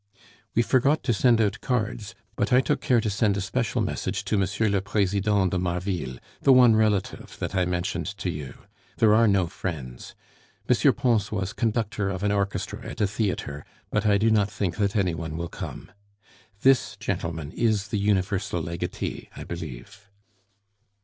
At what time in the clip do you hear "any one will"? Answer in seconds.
14.95-15.49